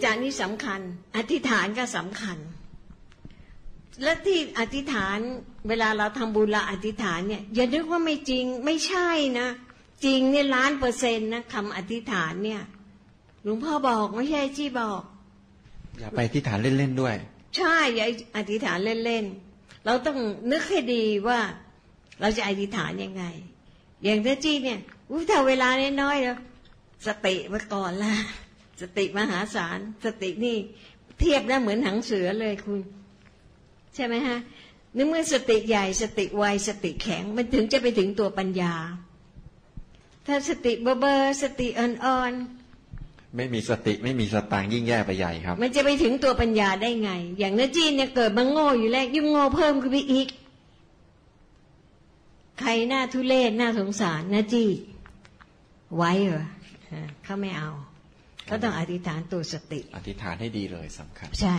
[0.00, 0.80] สัจจานี่สำคัญ
[1.16, 2.38] อธิษฐานก็สำคัญ
[4.02, 5.18] และที่อธิษฐาน
[5.68, 9.48] เวลาเราทำบุญเราอธิษฐานเนี่ยอย่านึกว่าไม่จริงไม่ใช่นะ
[10.04, 12.62] จริงเนี่ยล้านเปอร์เซ็นต์นะคำอธิษฐานเนี่ย
[13.42, 15.02] หลวงพ่อบอกไม่ใช่ที่บอก
[15.98, 17.14] อย่าไปที่ฐานเล่นๆด้วย
[17.56, 20.18] ใช่อย่าอธิษฐานเล่นๆเราต้อง
[20.52, 21.40] นึกให้ดีว่า
[22.20, 23.24] เราจะอธิษฐานยังไง
[24.04, 24.78] อย่างเจ้าจี้เนี่ย
[25.10, 25.68] อุ้ยถ้าเวลา
[26.02, 26.38] น้อยๆแล้ว
[27.06, 28.14] สติไว้ก่อนละ
[28.80, 30.56] สติมหาศาล สตินี่
[31.18, 32.80] เทียบแล้วเหมือนหังเสือเลยคุณ
[33.94, 34.38] ใช่ไหมฮะ
[34.96, 38.74] นึกเมื่อสติใหญ่สติไวสติแข็ง มันถึงจะไปถึงตัวปัญญา
[40.26, 50.28] ถ้าสติเบอร์เบอร์สติอ่อนๆไม่มีสติไม่มีสตางค์ยิ่งแย่ไปใหญ่ครับ มันจะไปถึงตัวปัญญาได้ไง อย่างนาจีนเนี่ยเกิดมาโง่อยู่แล้วยิ่งโง่เพิ่มขึ้นไปอีก
[52.60, 54.64] ใครหน้าทุเลศหน้าสงสารนาจี
[55.96, 56.46] ไว้เหรอ
[56.92, 57.70] ฮะเขาไม่เอา
[58.50, 61.56] เขาต้องอธิษฐานตัวสติ อธิษฐานให้ดีเลยสำคัญ ใช่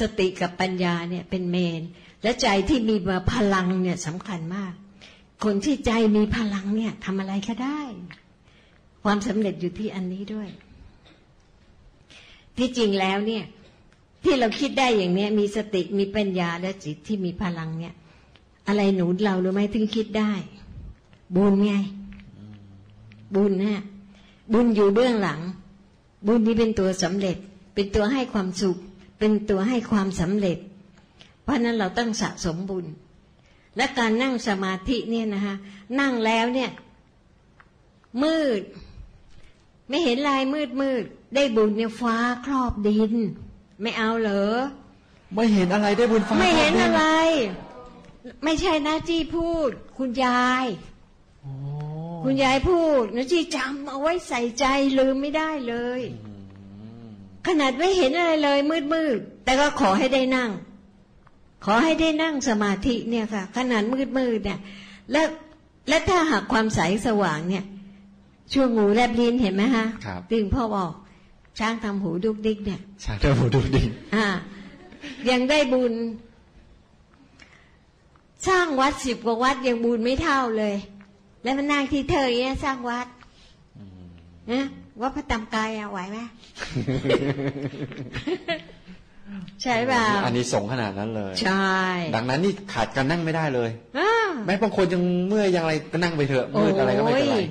[0.00, 1.82] สติกับปัญญาเนี่ยเป็นเมน
[2.22, 4.72] และใจที่มีมาพลังเนี่ยสำคัญมาก
[5.44, 7.80] คนที่ใจมีพลังเนี่ยทำอะไรก็ได้
[9.04, 10.48] ความสำเร็จอยู่ที่อันนี้ด้วย
[12.58, 13.44] ที่จริงแล้วเนี่ย
[14.24, 17.94] ที่เราคิดได้อย่างเนี้ย มีสติมีปัญญาและจิตที่มีพลังเนี่ย
[18.68, 20.32] อะไรหนุนเราหรือไม่ถึงคิดได้
[21.36, 21.74] บุญไง
[23.34, 23.80] บุญเนี่ย
[24.52, 25.40] บุญอยู่เบื้องหลัง
[26.26, 27.36] บุญนี้เป็นตัวสำเร็จ
[27.74, 28.76] เป็นตัวให้ความสุข
[29.18, 30.58] เป็นตัวให้ความสำเร็จ
[31.42, 32.86] เพราะฉะนั้นเราต้องสะสมบุญ
[33.76, 35.54] และการนั่งสมาธิเนี่ยนะคะ
[36.00, 36.70] นั่งแล้วเนี่ย
[38.22, 38.62] มืด
[39.88, 43.14] ไม่เห็นลายมืดมืดได้บุญเนี่ยฟ้าครอบดิน
[43.82, 44.52] ไม่เอาเหรอ
[45.34, 47.02] ไม่เห็นอะไรได้บุญฟ้าไม่เห็นคบดิอะไร
[48.44, 50.93] ไม่ใช่หน้าจี้พูด คุณยายโอ้
[52.26, 54.64] คุณยายพูดนะจี้จำเอาไว้ใส่ใจ
[54.98, 56.00] ลืมไม่ได้เลย
[56.80, 57.06] อืม
[57.46, 60.50] ขนาดไม่เห็นอะไรเลยมืดมืดๆแต่ก็ขอให้ได้นั่ง
[61.64, 64.58] ขอให้ได้นั่งสมาธิเนี่ยค่ะ ขนาดมืดมืดๆเนี่ย
[65.12, 65.22] และ
[65.88, 67.64] และถ้าหากความใสสว่างเนี่ย
[68.52, 70.92] ช่วงงูแลบลิ้นเห็นไหมฮะครับตึงพ่อบอก
[71.58, 73.82] ช้างทำหูดุกดิกเนี่ยชาเดอร์บูดูดิ
[74.14, 74.26] อ่า
[75.30, 75.92] ยังได้บุญ
[78.48, 80.74] สร้างวัดสิบกว่าวัดยังบุญไม่เท่าเลย
[81.44, 83.06] แล้วมันนั่งที่เธอเนี่ยสร้างวัด
[84.52, 84.66] นะ
[85.00, 86.18] วัดพระตำกายอะไหวไหม
[89.62, 91.74] ใช่เปล่าอันนี้สงส์ขนาดนั้นเลย ใช่
[92.14, 94.10] ดังนั้นนี่ขาดการนั่งไม่ได้เลยอ้า
[94.46, 97.46] แม้บางคนยังเมื่อยยังอะไรก็นั่งไปเถอะมืดอะไรก็ไม่เป็นไรโอ้ย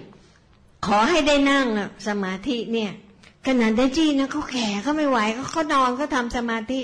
[0.86, 2.92] ขอให้ได้นั่งอะสมาธิเนี่ย
[3.48, 6.82] ขนาดได้จี้นะเขาแก่เขาไม่ไหวเขาเขานอนเขาทำสมาธิ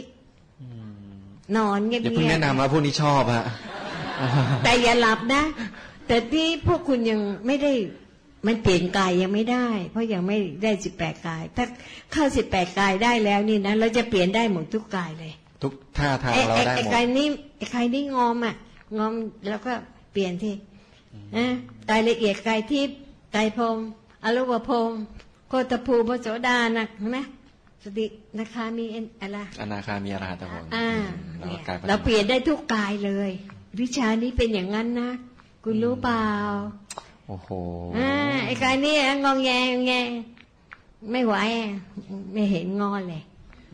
[1.57, 3.45] นอนเงียบอย่าเพิ่งๆแนะนำว่าพวกนี้ชอบฮะ
[4.63, 5.43] แต่อย่าหลับนะ
[6.09, 7.73] แต่ที่พวกคุณยังไม่ได้
[8.47, 11.65] มันเปลี่ยนกายยังไม่ได้ เพราะยังไม่ได้สิบแปดกาย ถ้า
[12.13, 15.33] เข้าสิบแปดกายได้แล้วนี่นะเราจะเปลี่ยนได้หมดทุกกายเลย
[15.63, 17.27] ทุกท่าทางไอ้เราไอ้ได้ไอ้หมดกายนี้
[17.57, 18.55] ไอ้กายนี้งอมอะ
[18.97, 19.13] งอม
[19.49, 19.73] แล้วก็
[20.11, 20.55] เปลี่ยนที่
[21.37, 21.45] นะ
[21.89, 22.97] กายละเอียดกายทิพย์
[23.35, 23.77] กายพรหม
[24.23, 24.91] อรูปพรหม
[25.49, 27.19] โคตภูพระโสดานะเห็นไหม
[27.83, 28.05] สติ
[28.39, 30.89] นะคะมีเอ็นอะไรอนาคามีอรหัตผลอ่า
[31.39, 33.31] เราเนี่ยกลายเป็นเราเปลี่ยนได้ทุกกายเลย
[33.81, 35.11] วิชานี้เป็นอย่างนั้นนะ
[35.63, 36.25] คุณรู้เปล่า
[37.27, 37.49] โอ้โห
[37.97, 38.11] อ่า
[38.45, 39.93] ไอ้กายนี้งองแงงแง
[41.11, 41.73] ไม่ไหวอะ
[42.33, 43.23] ไม่เห็นงอเลย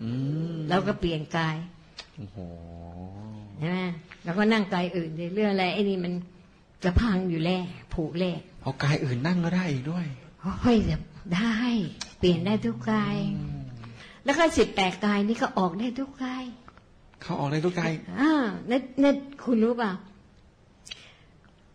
[0.01, 0.09] อื
[0.53, 1.55] มเราก็เปลี่ยนกาย
[2.17, 2.37] โอ้โห
[3.59, 3.79] ใช่ไหม
[4.23, 6.13] เราก็นั่งกายอื่นในเรื่องอะไรไอ้นี่มัน
[6.83, 7.63] จะพังอยู่แล้ว
[7.93, 10.05] ผูกแล้วเอากายอื่นนั่งก็ได้อีกด้วย
[10.63, 10.97] ค่อยจะ
[11.35, 11.57] ได้
[12.19, 13.17] เปลี่ยนได้ทุกกาย
[14.25, 16.45] แล้วก็สิบแปดกายนี่ก็ออกได้ทุกกาย
[17.21, 18.31] เขาออกได้ทุกกายอ่า
[18.67, 19.91] เน็ตเน็ตคุณรู้เปล่า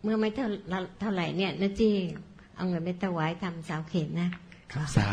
[0.03, 0.47] เมื่อไม่เท่า
[0.99, 1.89] เท่าไหร่เนี่ยนะจี
[2.55, 4.29] เอาเงินไปถวายทำสาวเข็นนะ
[4.97, 5.09] สา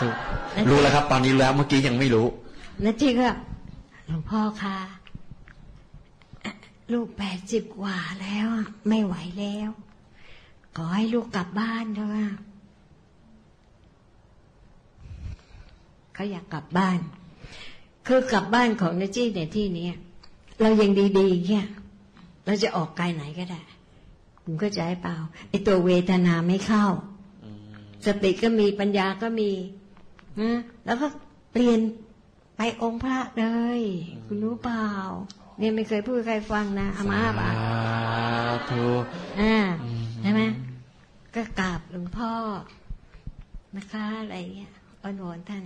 [0.00, 0.08] ธุ
[0.70, 2.26] รู้แล้วครับ ตอนนี้แล้วเมื่อกี้ยังไม่รู้
[2.84, 3.28] นะจีก็
[4.08, 4.76] หลวงพ่อคะ
[6.92, 9.70] ลูกแปดสิบกว่าแล้วอะไม่ไหวแล้ว
[10.76, 12.30] ขอให้ลูกกลับบ้านเถอะ
[16.14, 16.98] เขาอยากกลับบ้าน
[18.06, 19.94] คือกลับบ้านของนจี้ในที่เนี้ย
[20.60, 21.66] เรายังดีๆเนี่ย
[22.50, 23.60] เราจะออกกายไหนก็ได้
[24.42, 25.16] คุณก็จะให้เปล่า
[25.48, 26.86] ไอตัวเวทนาไม่เข้า
[28.06, 29.50] สติก็มีปัญญาก็มี
[30.40, 30.50] นะ
[30.84, 31.06] แล้วก็
[31.52, 31.80] เปลี่ยน
[32.56, 33.46] ไปองค์พระเล
[33.78, 33.80] ย
[34.26, 34.88] คุณรู้เปล่า
[35.58, 37.52] เนี่ยไม่เคยพูดให้ใครฟังนะอามาบอะ
[38.48, 38.86] สาธุ
[39.40, 39.56] อ่า
[40.22, 40.42] ใช่ไหม
[41.34, 42.32] ก็กราบหลวงพ่อ
[43.76, 45.64] นะคะอะไรเงี้ยอ้อนวอนท่าน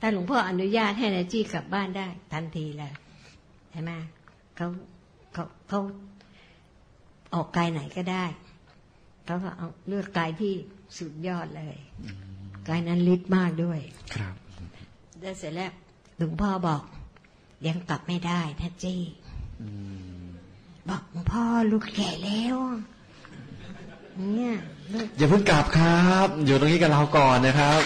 [0.00, 2.92] ถ้าหลวงพ่ออนุญาตให้นายจี้กลับบ้านได้ ทันทีเลย
[3.70, 3.90] ใช่ไหม
[4.56, 4.66] เขา
[5.32, 5.80] เขาเขา
[7.34, 8.24] ออกกายไหนก็ได้
[9.24, 10.54] เขาก็เอาเลือกกายที่
[10.98, 11.76] สุดยอดเลย
[12.68, 13.80] กายนั้นฤทธิ์มากด้วย
[14.14, 14.34] ครับ
[15.20, 15.72] แล้วเสร็จแล้ว
[16.18, 16.82] หลวงพ่อบอก
[17.66, 19.02] ยังกลับไม่ได้นะจี้
[19.60, 19.68] อื
[20.24, 20.28] ม
[20.88, 22.56] บอกหลวงพ่อลูกแก่แล้ว
[24.34, 24.54] เนี่ย
[24.92, 27.80] ลูกอย่าเพิ่งกลับครับ อยู่ตรงนี้กับเราก่อนนะครับ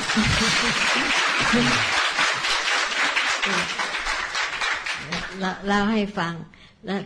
[5.41, 6.35] เล่าเล่าให้ฟัง
[6.87, 7.01] แล้ว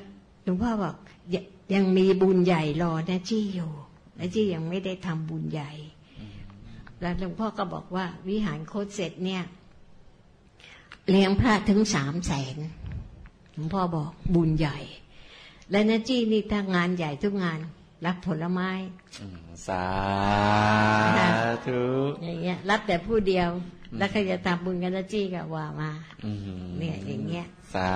[0.46, 0.96] หลวงพ่อบอก
[1.34, 1.37] ย
[1.75, 3.72] ยังมีบุญใหญ่รอนะจี้อยู่
[4.19, 5.70] นะจี้ยังไม่ได้ทำบุญใหญ่
[7.00, 9.43] แล้วหลวงพ่อก็บอกว่า วิหารโคตรเสร็จเนี่ย
[11.10, 12.56] เลี้ยงพระถึงสามแสน
[13.54, 14.78] หลวงพ่อบอกบุญใหญ่
[15.70, 17.58] และนะจี้นี่ถ้างานใหญ่ทุกงาน
[18.06, 18.70] รับผลไม้
[19.20, 19.84] อืมสา
[21.66, 21.82] ธุ
[22.25, 23.49] อย่างเงี้ยรับแต่ผู้เดียว
[23.98, 25.90] แล้วก็จะทำบุญกันนะจี้ก็ว่ามา
[26.25, 26.38] อืม
[26.78, 27.93] เนี่ยอย่างเงี้ย สา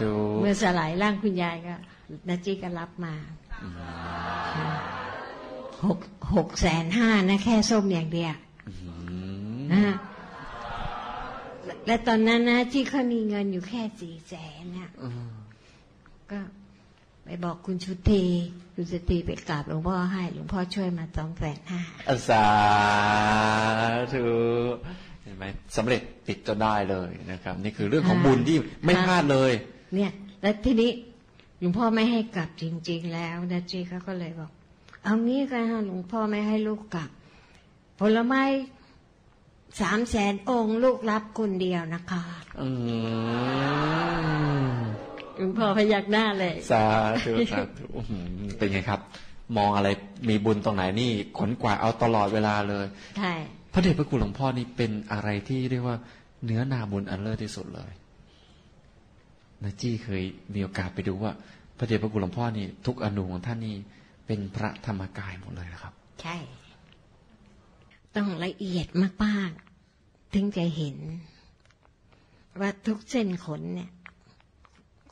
[0.00, 1.74] ธุเมื่อสลายร่างคุณยายก็
[2.28, 3.14] นาจีก็รับมา
[5.84, 5.98] หก
[6.34, 8.34] หกแสนห้านะ แค่ส้มอย่างเดียว
[8.68, 8.74] อื
[9.56, 9.94] มนะฮะ
[11.64, 15.41] และและตอนนั้นนะที่เขามีเงินอยู่แค่สี่แสนน่ะอืมก็ไป
[17.44, 18.22] บอกคุณชุตี
[18.74, 21.80] คุณชุตีไปกราบหลวงพ่อให้ หลวงพ่อช่วยมาสองแสนห้า
[22.28, 22.46] สา
[24.12, 24.24] ธุ
[25.22, 25.44] เห็นไหม
[25.76, 29.52] สำเร็จติดจนได้เลยนะครับ นี่คือเรื่องของบุญที่ไม่พลาดเลย
[29.94, 30.10] เนี่ย
[30.42, 30.90] แล้วทีนี้
[31.60, 34.50] หลวงพ่อไม่ให้กลับจริง ๆ แล้วนาจีเขาก็เลยบอก
[35.04, 37.10] เอางี้กันฮะหลวงพ่อไม่ให้ลูกกลับ
[38.00, 38.42] ผลไม้
[39.80, 42.22] สามแสนองค์ลูกรับคนเดียวนะคะ
[42.60, 44.11] อืมห
[45.42, 46.84] ลวงพ่อพยักหน้าเลยสา
[47.24, 48.26] ธุสาธุอื้อหือ
[48.58, 49.00] เป็นไงครับ
[49.56, 49.88] มองอะไร
[50.28, 52.86] มีบุญตรงไหนนี่ขนกว่าเอาตลอดเวลาเลย
[53.18, 53.32] ใช่
[53.72, 55.96] พระเดชพระคุณหลวงพ่อนี่เป็นอะไรที่เรียกว่า
[56.44, 57.92] เนื้อนาบุญอันเลิศที่สุดเลย
[59.62, 60.22] นะจี้เคย
[60.54, 61.32] มีโอกาสไปดูว่า
[61.78, 63.76] พระเดชพระคุณหลวงพ่อนี่ ทุกอนูของท่านนี่
[64.26, 65.92] เป็นพระธรรมกายหมดเลยนะครับ
[66.22, 66.36] ใช่
[68.16, 68.86] ต้องละเอียด
[69.24, 70.96] มากๆ ถึงจะเห็น
[72.60, 73.90] ว่าทุกเส้นขนเนี่ย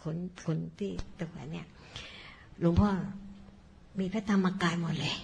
[0.02, 1.66] ขนขนที่ตัวเนี่ย
[2.60, 2.90] หลวงพ่อ
[3.98, 5.14] มีพระธรรมกายหมดเลย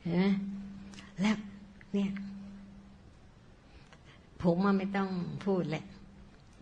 [0.00, 0.24] เห็นไหม
[1.20, 1.36] แล้ว
[1.94, 2.10] เนี่ย
[4.42, 5.10] ผมมันไม่ต้อง
[5.44, 5.84] พูดแหละ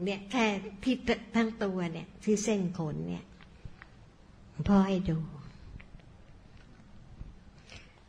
[0.04, 0.44] เนี่ยแค่
[0.82, 0.96] ที่
[1.34, 3.24] ทั้งตัวเนี่ย ที่เส้นขนเนี่ย
[4.68, 5.18] พ่อให้ดู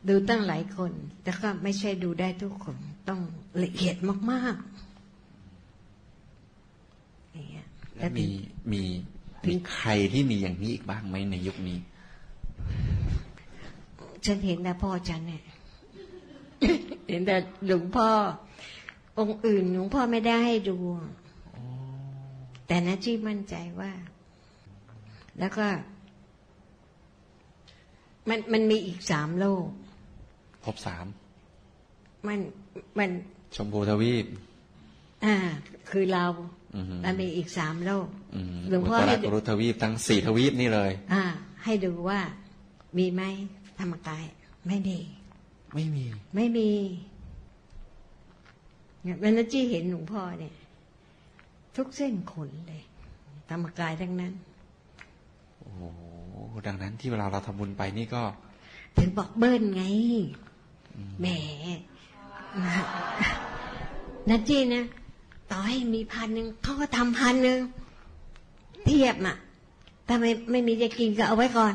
[0.08, 0.92] ดูตั้งหลายคน
[1.22, 2.76] แต่ก็ไม่ใช่ดูได้ทุกคน
[3.08, 3.20] ต้อง
[3.62, 3.96] ละเอียด
[4.30, 4.62] มาก ๆ
[7.32, 8.26] อย่างเงี้ย และ มี
[8.72, 8.82] มี
[9.48, 11.78] มีใครที่มีอย่างนี้อีกบ้างไหมในยุคนี้
[14.26, 15.42] ฉันเห็นแต่พ่อฉันเนี่ย
[17.08, 18.08] เห็นแต่หลวงพ่อ
[19.18, 20.76] องค์อื่นหลวงพ่อไม่ได้ให้ดู
[22.66, 23.92] แต่นะที่มั่นใจว่า
[25.38, 25.66] แล้วก็
[28.28, 29.66] มันมันมีอีกสามโลก
[30.64, 31.06] พบสาม
[32.26, 32.38] มัน
[32.98, 33.10] มัน
[33.56, 34.26] ชมพูทวีป
[35.24, 35.36] อ่า
[35.90, 36.26] คือเรา
[36.76, 41.24] อือหือมันมีอีกสามโลกอืมหลวงพ่ออุตให้รดูกรุทวีปทั้งสี่ทวีปนี่เลย อ่า
[41.64, 42.20] ให้ดูว่า
[42.98, 43.22] มีไหม
[43.80, 44.24] ธรรมกาย
[44.66, 44.98] ไม่มี
[45.74, 46.04] ไม่มี
[46.34, 46.70] ไม่มี
[49.02, 50.54] เนี่ยวันนั้นจี้เห็นหลวงพ่อเนี่ย
[51.76, 52.82] ทุกเส้นขนเลย
[53.50, 54.32] ธรรมกายทั้งนั้น
[55.58, 55.82] โอ้โห
[56.66, 58.22] ดังนั้นที่เวลาเราทำบุญไปนี่ก็
[58.98, 59.82] ถึงบอกเบิ้ลไง
[61.20, 61.26] แหม
[64.28, 64.84] นัจี้นะ
[65.52, 67.58] ต่อให้มีพันหนึ่งเขาก็ทำพันหนึ่ง
[68.86, 69.36] เทียบอะ
[70.06, 71.74] ถ้าไม่ไม่มีจะกินก็เอาไว้ก่อน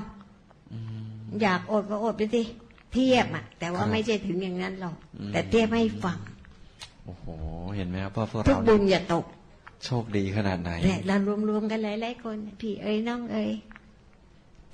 [1.42, 2.42] อยากอดก็อดไปสิ
[2.94, 6.18] เทียบอะ แต่ว่าครับไม่ใช่ถึงอย่างนั้นหรอกอืมแต่เทียบให้ฟัง
[7.06, 7.26] โอ้โห
[7.76, 9.26] เห็นไหมครับว่าพวกทุกเราบุเนี่ยญอย่าตก
[9.86, 11.16] โชคดีขนาดไหนเนี่ยเรา
[11.50, 13.52] รวมๆกันหลายๆคน พี่เอ้ยน้องเอ้ย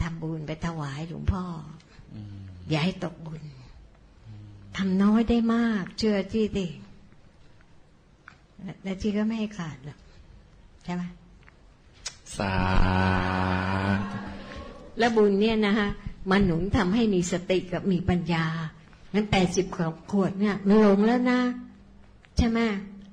[0.01, 1.43] ทำบุญไปถวายหลวงพ่อ
[2.13, 2.15] อ
[2.69, 3.41] อย่าให้ตกบุญ
[4.77, 6.67] ทำน้อยได้มาก เชื่อที่ดิ
[8.83, 9.97] แต่ที่ก็ไม่ให้ขาดหรอก
[10.83, 11.03] ใช่ไหม
[12.37, 12.53] สา
[14.11, 14.17] ธุ
[14.99, 15.89] แล้วบุญเนี่ยนะฮะ
[16.31, 18.45] มันหนุนทำให้มีสติกับมีปัญญา
[19.13, 19.65] งั้นแปดสิบ
[20.11, 21.39] ขวดเนี่ยมันหลงแล้วนะ
[22.37, 22.59] ใช่ไหม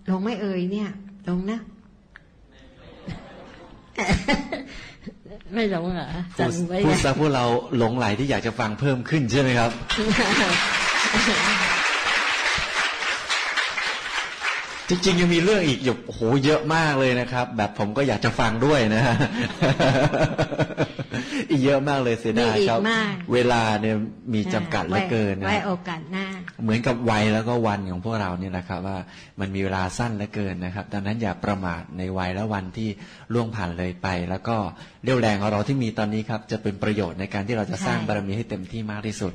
[0.07, 0.89] หลงไม่เอ่ยเนี่ย
[1.25, 1.61] หลงนะ
[5.55, 7.45] ไม่หลงเหรอพูดจำไว้พูดนะซะพวกเรา
[7.79, 9.71] หลงไหลที่อยากจะฟังเพิ่มขึ้นใช่ไหมครับ
[14.91, 19.17] จริงๆยังมีเรื่องอีกอยู่โอ้โหเยอะมากเลยนะครับ แบบผมก็อยากจะฟังด้วยนะฮะ
[21.51, 23.97] อีกเยอะมากเลยเสียดายมีอีกครับมากเวลาเนี่ย
[24.35, 26.27] มีจำกัดเหลือเกินนะไว้โอกาสหน้า
[26.63, 28.99] เหมือนกับวัยแล้วก็วันของพวกเราเนี่ยนะครับ ว่า
[29.41, 32.89] มันมีเวลาสั้นเหลือเกินนะครับ ดังนั้นอย่าประมาทในวัยและวันที่
[33.33, 34.57] ล่วงผ่านเลยไป แล้วก็
[35.05, 39.33] เรี่ยวแรงของเราที่มีตอนนี้ครับ จะเป็นประโยชน์ในการที่เราจะสร้างใช่บารมีให้เต็มที่มากที่สุด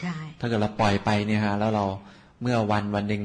[0.00, 1.84] ใช่ถ้าเกิดเราปล่อยไปเนี่ยฮะแล้วเรา
[2.42, 3.22] เมื่อวันวันหนึ่ง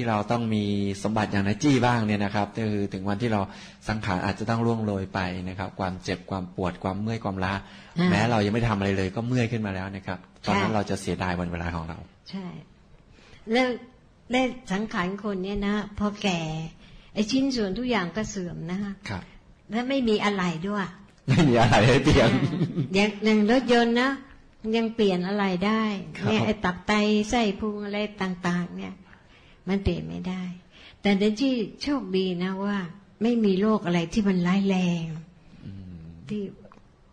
[0.00, 0.64] ที่เราต้องมี
[1.02, 3.40] สมบัติอย่างนาจี้บ้างเนี่ยนะครับก็คือถึงวันที่เรา
[3.88, 7.52] สังขารอาจจะต้องล่วงโรยไปนะครับ ความเจ็บความปวดความเมื่อยความล้า
[7.98, 11.98] อ่าแม้เรายังไม่ทำอะไรเลย ก็เมื่อยขึ้นมาแล้วนะครับ ตอนนั้นใช่เราจะเสียดายวันเวลาของเรา
[12.30, 12.46] ใช่
[13.52, 13.68] แล้ว
[14.30, 16.40] แล้วสังขารคนเนี่ยนะพอแก่
[17.14, 19.22] ไอชิ้นส่วนทุกอย่างก็เสื่อมนะคะครับ
[19.70, 20.86] และไม่มีอะไรด้วย
[21.28, 22.30] ไม่มีอะไรให้เปลี่ยน
[22.94, 24.10] อย่างอย่างรถยนต์นะ
[24.76, 25.82] ยังเปลี่ยนอะไรได้
[26.18, 26.92] ครับเนี่ยไอตับไต
[27.30, 28.92] ไส้พุงอะไรต่าง ๆ เนี่ย
[29.68, 30.42] มันเปลี่ยนไม่ได้
[31.02, 32.78] แต่เดนที่โชคดีนะว่า
[33.22, 35.04] ไม่มีโรคอะไรที่มันร้ายแรง
[36.28, 36.42] ที่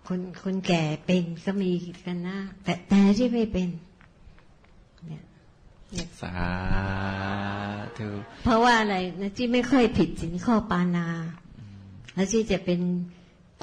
[0.07, 1.71] คนคนแก่เป็นก็มี
[2.05, 3.69] กันนะแต่แต่ที่ไม่เป็น
[5.05, 5.23] เนี่ย
[6.21, 6.35] สา
[7.97, 8.09] ธุ
[8.43, 11.07] เพราะว่าอะไรนะที่ไม่ค่อยผิดสินข้อปานา
[12.13, 12.79] แล้วที่จะเป็น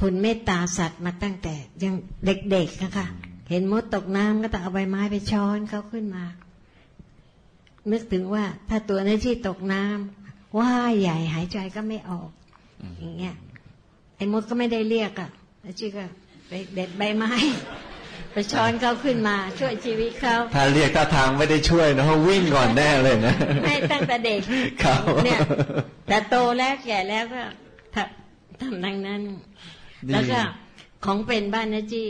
[0.01, 1.95] คนเมตตาสัตว์มาตั้งแต่ยัง
[2.27, 3.07] เด็กๆนะคะ
[3.51, 6.25] เห็นมดตกน้ำก็ต้องเอาใบไม้ไปช้อนเขาขึ้นมา
[7.91, 12.31] นึกถึงว่าถ้าตัวในที่ตกน้ำว่ายใหญ่หายใจก็ไม่ออก
[13.01, 13.35] อย่างเงี้ย
[14.17, 15.31] ไอ้มดก็ไม่ได้เรียกอะ
[15.63, 16.05] แล้วจีก็
[16.49, 17.33] ไปเด็ดใบไม้
[18.33, 23.35] ไปช้อนเขาขึ้นมาช่วยชีวิตเขาถ้าเรียกท่าทางไม่ได้ช่วยนะเขาวิ่งก่อนแน่เลยนะ
[23.67, 24.41] ให้ตั้งแต่เด็ก
[24.83, 25.39] ครับเนี่ย
[26.09, 27.43] แต่โตแล้วแก่แล้วก็
[27.95, 29.21] ทำทำดังนั้น
[30.09, 30.41] ดีแล้วก็
[31.05, 32.09] ของเป็นบ้านนะจี้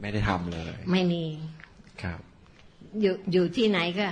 [0.00, 1.24] ไม่ได้ทำเลย ไม่มี
[2.02, 2.20] ครับ
[3.00, 4.08] อยู่อยู่ที่ไหนก็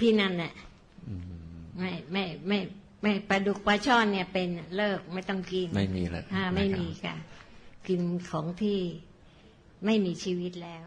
[0.00, 0.52] ที่นั่นแหละ
[1.08, 1.22] อืม
[1.78, 2.58] ไม่ไม่ไม่
[3.02, 7.14] ไม่ปลาดุกปลาช่อนเนี่ยเป็นเลิกไม่ต้องกิน ไม่มีเลยอ่า ไม่นะครับมีค่ะ
[7.88, 8.78] กินของที่
[9.84, 10.86] ไม่มีชีวิตแล้ว